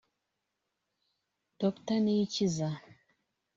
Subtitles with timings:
[1.61, 2.67] Dr Niyikiza